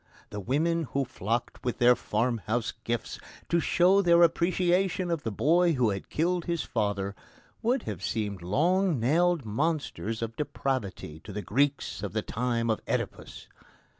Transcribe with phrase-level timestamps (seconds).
[0.31, 3.19] The women who flocked with their farmhouse gifts
[3.49, 7.13] to show their appreciation of the boy who had killed his father
[7.61, 12.81] would have seemed long nailed monsters of depravity to the Greeks of the time of
[12.87, 13.47] Oedipus.